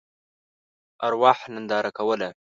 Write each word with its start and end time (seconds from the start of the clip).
ارواح 1.07 1.39
ننداره 1.53 1.89
کوله. 1.97 2.29